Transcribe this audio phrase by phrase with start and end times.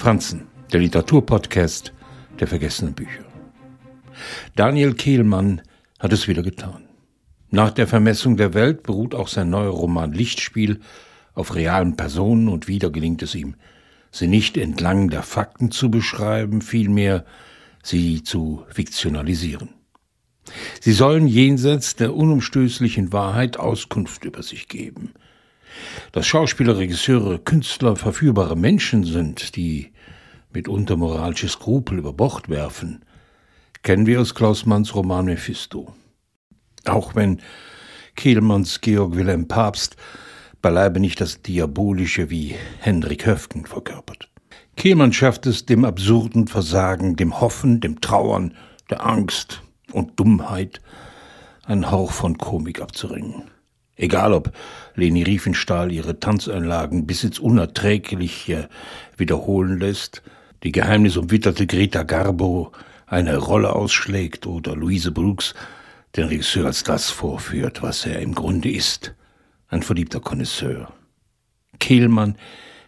[0.00, 1.92] Franzen, der Literaturpodcast
[2.40, 3.22] der vergessenen Bücher.
[4.56, 5.60] Daniel Kehlmann
[5.98, 6.88] hat es wieder getan.
[7.50, 10.80] Nach der Vermessung der Welt beruht auch sein neuer Roman Lichtspiel
[11.34, 13.56] auf realen Personen und wieder gelingt es ihm,
[14.10, 17.26] sie nicht entlang der Fakten zu beschreiben, vielmehr
[17.82, 19.68] sie zu fiktionalisieren.
[20.80, 25.12] Sie sollen jenseits der unumstößlichen Wahrheit Auskunft über sich geben.
[26.12, 29.92] Dass Schauspieler, Regisseure, Künstler verführbare Menschen sind, die
[30.52, 33.04] mitunter moralische Skrupel über Bord werfen,
[33.82, 35.94] kennen wir aus Klaus Manns Roman Mephisto.
[36.84, 37.40] Auch wenn
[38.16, 39.96] Kehlmanns Georg Wilhelm Papst
[40.60, 44.28] beileibe nicht das Diabolische wie Henrik Höfgen verkörpert.
[44.76, 48.54] Kehlmann schafft es, dem absurden Versagen, dem Hoffen, dem Trauern,
[48.88, 49.62] der Angst
[49.92, 50.80] und Dummheit
[51.64, 53.44] einen Hauch von Komik abzuringen.
[54.00, 54.50] Egal ob
[54.94, 58.70] Leni Riefenstahl ihre Tanzeinlagen bis ins Unerträgliche
[59.18, 60.22] wiederholen lässt,
[60.62, 62.72] die geheimnisumwitterte Greta Garbo
[63.06, 65.54] eine Rolle ausschlägt oder Louise Brooks
[66.16, 69.14] den Regisseur als das vorführt, was er im Grunde ist,
[69.68, 70.90] ein verliebter Connoisseur.
[71.78, 72.36] Kehlmann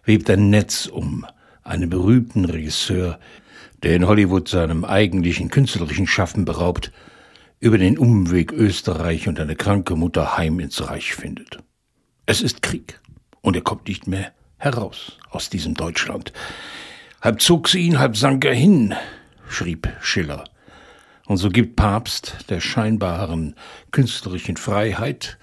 [0.05, 1.27] webt ein Netz um
[1.63, 3.19] einen berühmten Regisseur,
[3.83, 6.91] der in Hollywood seinem eigentlichen künstlerischen Schaffen beraubt,
[7.63, 11.61] über den Umweg Österreich und eine kranke Mutter heim ins Reich findet.
[12.27, 13.01] Es ist Krieg
[13.41, 16.33] und er kommt nicht mehr heraus aus diesem Deutschland.
[17.21, 18.97] Halb zog sie ihn, halb sank er hin,
[19.49, 20.43] schrieb Schiller.
[21.27, 23.55] Und so gibt Papst der scheinbaren
[23.93, 25.39] künstlerischen Freiheit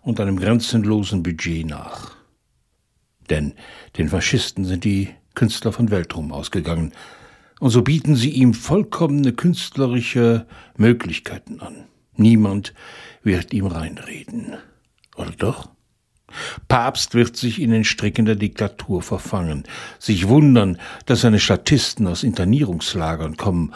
[0.00, 2.16] und einem grenzenlosen Budget nach.
[3.30, 3.54] Denn
[3.96, 6.92] den Faschisten sind die Künstler von Weltruhm ausgegangen,
[7.62, 10.46] und so bieten sie ihm vollkommene künstlerische
[10.76, 11.84] Möglichkeiten an.
[12.16, 12.74] Niemand
[13.22, 14.54] wird ihm reinreden.
[15.14, 15.70] Oder doch?
[16.66, 19.62] Papst wird sich in den Stricken der Diktatur verfangen,
[20.00, 23.72] sich wundern, dass seine Statisten aus Internierungslagern kommen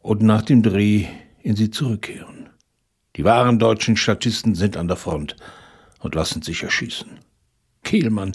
[0.00, 1.04] und nach dem Dreh
[1.42, 2.48] in sie zurückkehren.
[3.16, 5.36] Die wahren deutschen Statisten sind an der Front
[5.98, 7.18] und lassen sich erschießen.
[7.84, 8.32] Kehlmann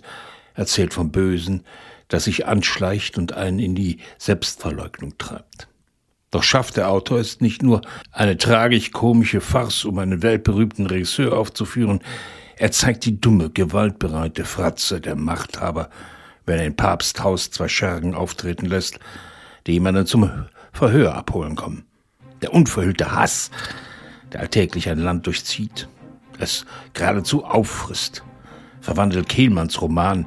[0.54, 1.64] erzählt vom Bösen,
[2.12, 5.70] das sich anschleicht und einen in die Selbstverleugnung treibt.
[6.30, 12.02] Doch schafft der Autor es nicht nur, eine tragisch-komische Farce um einen weltberühmten Regisseur aufzuführen,
[12.58, 15.90] er zeigt die dumme, gewaltbereite Fratze der Machthaber,
[16.46, 19.00] wenn er in Papsthaus zwei Schergen auftreten lässt,
[19.66, 20.30] die jemanden zum
[20.74, 21.86] Verhör abholen kommen.
[22.42, 23.52] Der unverhüllte Hass,
[24.34, 25.88] der alltäglich ein Land durchzieht,
[26.40, 28.24] es geradezu auffrisst,
[28.82, 30.26] verwandelt Kehlmanns Roman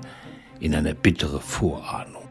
[0.60, 2.23] in eine bittere Vorahnung.